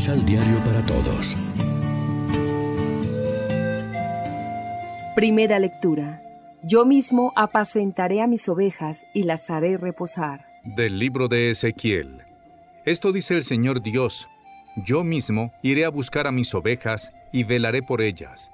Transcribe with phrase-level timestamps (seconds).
[0.00, 1.36] Misal Diario para Todos.
[5.14, 6.22] Primera lectura.
[6.62, 10.46] Yo mismo apacentaré a mis ovejas y las haré reposar.
[10.64, 12.22] Del libro de Ezequiel.
[12.86, 14.30] Esto dice el Señor Dios.
[14.74, 18.50] Yo mismo iré a buscar a mis ovejas y velaré por ellas.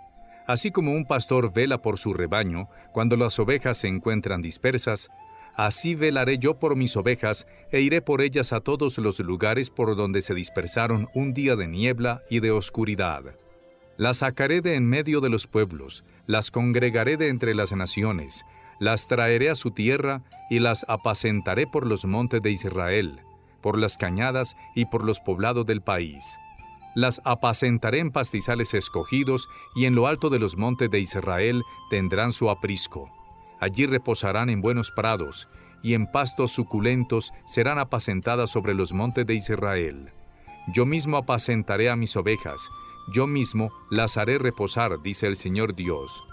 [0.48, 5.10] Así como un pastor vela por su rebaño cuando las ovejas se encuentran dispersas,
[5.56, 9.96] así velaré yo por mis ovejas e iré por ellas a todos los lugares por
[9.96, 13.36] donde se dispersaron un día de niebla y de oscuridad.
[13.96, 18.44] Las sacaré de en medio de los pueblos, las congregaré de entre las naciones,
[18.78, 23.20] las traeré a su tierra y las apacentaré por los montes de Israel,
[23.62, 26.38] por las cañadas y por los poblados del país.
[26.94, 32.32] Las apacentaré en pastizales escogidos y en lo alto de los montes de Israel tendrán
[32.32, 33.10] su aprisco.
[33.60, 35.48] Allí reposarán en buenos prados,
[35.82, 40.10] y en pastos suculentos serán apacentadas sobre los montes de Israel.
[40.74, 42.68] Yo mismo apacentaré a mis ovejas,
[43.12, 46.24] yo mismo las haré reposar, dice el Señor Dios.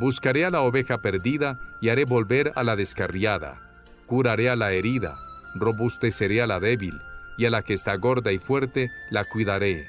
[0.00, 3.60] Buscaré a la oveja perdida y haré volver a la descarriada.
[4.06, 5.18] Curaré a la herida,
[5.54, 6.98] robusteceré a la débil,
[7.36, 9.86] y a la que está gorda y fuerte la cuidaré.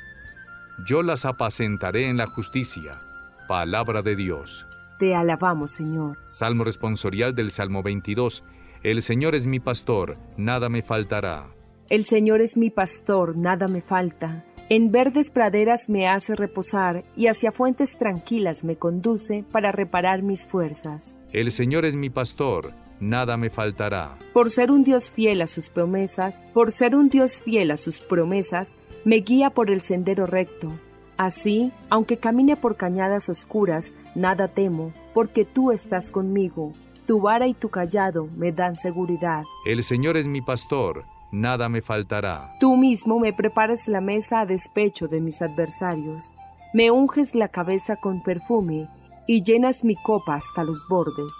[0.85, 3.01] Yo las apacentaré en la justicia.
[3.47, 4.66] Palabra de Dios.
[4.97, 6.17] Te alabamos, Señor.
[6.29, 8.43] Salmo responsorial del Salmo 22.
[8.83, 11.53] El Señor es mi pastor, nada me faltará.
[11.89, 14.45] El Señor es mi pastor, nada me falta.
[14.69, 20.45] En verdes praderas me hace reposar y hacia fuentes tranquilas me conduce para reparar mis
[20.45, 21.15] fuerzas.
[21.31, 24.17] El Señor es mi pastor, nada me faltará.
[24.33, 27.99] Por ser un Dios fiel a sus promesas, por ser un Dios fiel a sus
[27.99, 28.71] promesas,
[29.05, 30.73] me guía por el sendero recto.
[31.17, 36.73] Así, aunque camine por cañadas oscuras, nada temo, porque tú estás conmigo.
[37.07, 39.43] Tu vara y tu callado me dan seguridad.
[39.65, 42.55] El Señor es mi pastor, nada me faltará.
[42.59, 46.31] Tú mismo me preparas la mesa a despecho de mis adversarios.
[46.73, 48.89] Me unges la cabeza con perfume
[49.25, 51.33] y llenas mi copa hasta los bordes.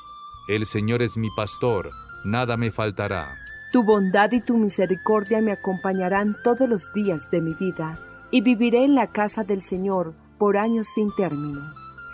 [0.48, 1.92] El Señor es mi pastor,
[2.26, 3.28] nada me faltará.
[3.74, 8.00] Tu bondad y tu misericordia me acompañarán todos los días de mi vida,
[8.32, 11.62] y viviré en la casa del Señor por años sin término.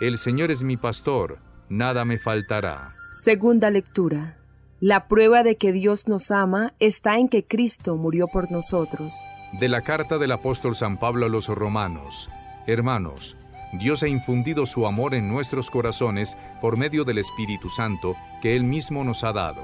[0.00, 1.38] El Señor es mi pastor,
[1.68, 2.94] nada me faltará.
[3.14, 4.38] Segunda lectura.
[4.80, 9.14] La prueba de que Dios nos ama está en que Cristo murió por nosotros.
[9.52, 12.28] De la carta del apóstol San Pablo a los romanos.
[12.66, 13.36] Hermanos,
[13.78, 18.64] Dios ha infundido su amor en nuestros corazones por medio del Espíritu Santo que Él
[18.64, 19.62] mismo nos ha dado.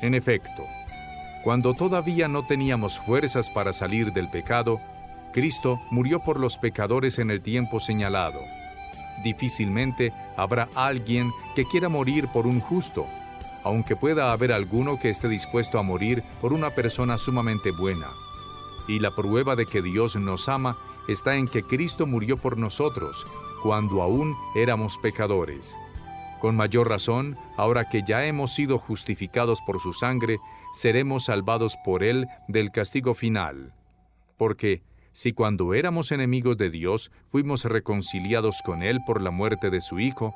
[0.00, 0.64] En efecto,
[1.44, 4.80] cuando todavía no teníamos fuerzas para salir del pecado,
[5.32, 8.40] Cristo murió por los pecadores en el tiempo señalado.
[9.22, 13.06] Difícilmente habrá alguien que quiera morir por un justo,
[13.64, 18.08] aunque pueda haber alguno que esté dispuesto a morir por una persona sumamente buena.
[18.86, 20.78] Y la prueba de que Dios nos ama
[21.08, 23.26] está en que Cristo murió por nosotros
[23.62, 25.76] cuando aún éramos pecadores.
[26.40, 30.38] Con mayor razón, ahora que ya hemos sido justificados por su sangre,
[30.72, 33.74] seremos salvados por Él del castigo final.
[34.36, 34.82] Porque,
[35.18, 39.98] si cuando éramos enemigos de Dios fuimos reconciliados con Él por la muerte de su
[39.98, 40.32] Hijo,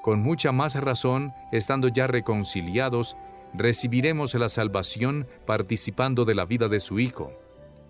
[0.00, 3.16] con mucha más razón, estando ya reconciliados,
[3.52, 7.32] recibiremos la salvación participando de la vida de su Hijo.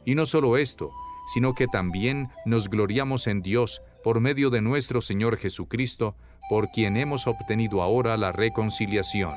[0.06, 0.91] Y no solo esto,
[1.34, 6.16] sino que también nos gloriamos en Dios por medio de nuestro Señor Jesucristo,
[6.49, 9.34] por quien hemos obtenido ahora la reconciliación.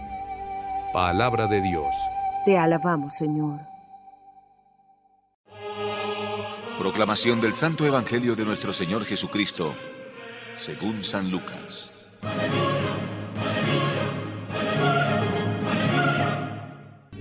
[0.94, 1.94] Palabra de Dios.
[2.46, 3.75] Te alabamos, Señor.
[6.78, 9.74] Proclamación del Santo Evangelio de nuestro Señor Jesucristo,
[10.58, 11.94] según San Lucas.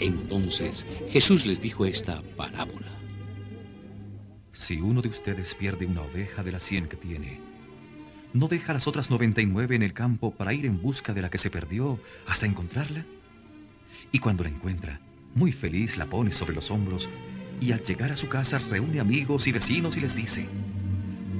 [0.00, 2.98] Entonces Jesús les dijo esta parábola.
[4.52, 7.40] Si uno de ustedes pierde una oveja de las cien que tiene,
[8.32, 11.38] ¿no deja las otras 99 en el campo para ir en busca de la que
[11.38, 13.06] se perdió hasta encontrarla?
[14.10, 15.00] Y cuando la encuentra,
[15.32, 17.08] muy feliz la pone sobre los hombros
[17.60, 20.46] y al llegar a su casa reúne amigos y vecinos y les dice,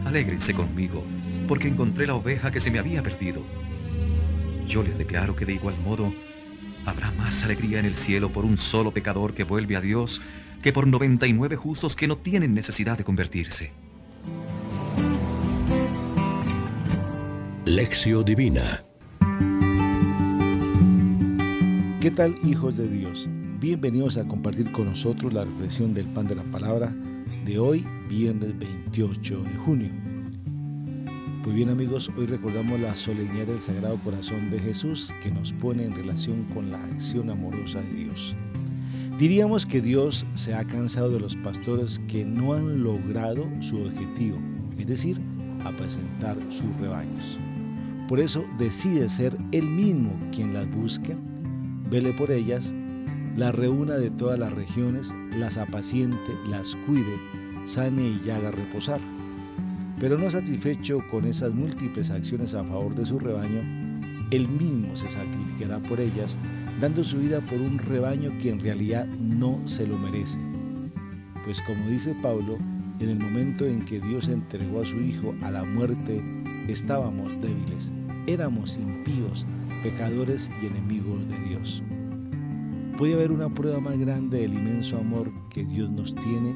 [0.05, 1.05] Alégrense conmigo,
[1.49, 3.43] porque encontré la oveja que se me había perdido.
[4.67, 6.13] Yo les declaro que de igual modo
[6.87, 10.21] habrá más alegría en el cielo por un solo pecador que vuelve a Dios
[10.63, 13.73] que por 99 justos que no tienen necesidad de convertirse.
[17.67, 18.85] Lección Divina
[22.05, 23.31] ¿Qué tal hijos de Dios?
[23.61, 26.93] Bienvenidos a compartir con nosotros la reflexión del pan de la palabra
[27.47, 29.91] de hoy, viernes 28 de junio.
[31.43, 35.85] Pues bien amigos, hoy recordamos la solemnidad del Sagrado Corazón de Jesús que nos pone
[35.85, 38.35] en relación con la acción amorosa de Dios.
[39.19, 44.37] Diríamos que Dios se ha cansado de los pastores que no han logrado su objetivo,
[44.77, 45.21] es decir,
[45.65, 47.39] apacentar sus rebaños.
[48.09, 51.17] Por eso decide ser él mismo quien las busque,
[51.89, 52.75] vele por ellas,
[53.37, 56.17] las reúna de todas las regiones, las apaciente,
[56.49, 57.19] las cuide,
[57.67, 59.01] sane y haga reposar.
[59.99, 63.61] Pero no satisfecho con esas múltiples acciones a favor de su rebaño,
[64.31, 66.37] él mismo se sacrificará por ellas,
[66.81, 70.39] dando su vida por un rebaño que en realidad no se lo merece.
[71.45, 72.59] Pues como dice Pablo,
[73.01, 76.23] en el momento en que Dios entregó a su Hijo a la muerte,
[76.69, 77.93] estábamos débiles,
[78.27, 79.45] éramos impíos,
[79.83, 81.83] pecadores y enemigos de Dios.
[82.97, 86.55] ¿Puede haber una prueba más grande del inmenso amor que Dios nos tiene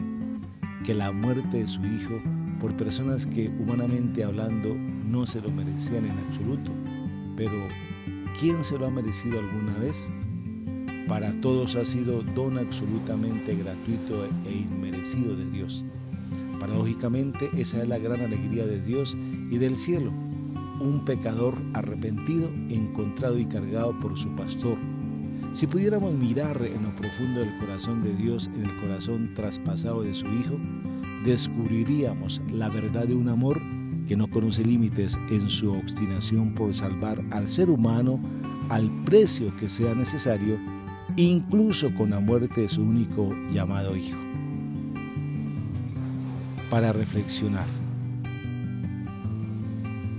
[0.85, 2.23] que la muerte de su Hijo
[2.61, 4.73] por personas que humanamente hablando
[5.05, 6.71] no se lo merecían en absoluto?
[7.37, 7.67] Pero,
[8.39, 10.09] ¿quién se lo ha merecido alguna vez?
[11.09, 15.85] Para todos ha sido don absolutamente gratuito e inmerecido de Dios.
[16.61, 19.19] Paradójicamente, esa es la gran alegría de Dios
[19.51, 20.13] y del cielo.
[20.81, 24.79] Un pecador arrepentido, encontrado y cargado por su pastor.
[25.59, 30.15] Si pudiéramos mirar en lo profundo del corazón de Dios, en el corazón traspasado de
[30.15, 30.57] su Hijo,
[31.25, 33.61] descubriríamos la verdad de un amor
[34.07, 38.21] que no conoce límites en su obstinación por salvar al ser humano
[38.69, 40.61] al precio que sea necesario,
[41.17, 44.17] incluso con la muerte de su único llamado Hijo
[46.71, 47.88] para reflexionar.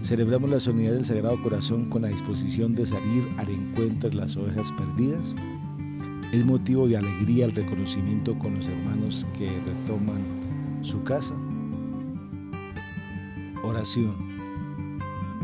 [0.10, 4.36] Celebramos la solemnidad del Sagrado Corazón con la disposición de salir al encuentro de las
[4.38, 5.36] ovejas perdidas.
[6.34, 11.36] Es motivo de alegría el reconocimiento con los hermanos que retoman su casa.
[13.62, 14.16] Oración.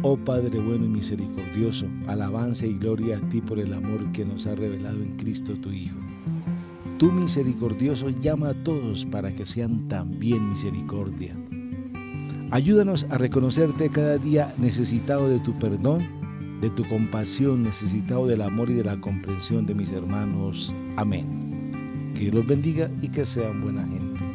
[0.01, 4.47] Oh Padre bueno y misericordioso, alabanza y gloria a ti por el amor que nos
[4.47, 5.97] ha revelado en Cristo tu Hijo.
[6.97, 11.35] Tú misericordioso llama a todos para que sean también misericordia.
[12.51, 16.01] Ayúdanos a reconocerte cada día necesitado de tu perdón,
[16.61, 20.73] de tu compasión, necesitado del amor y de la comprensión de mis hermanos.
[20.95, 22.11] Amén.
[22.13, 24.34] Que Dios los bendiga y que sean buena gente.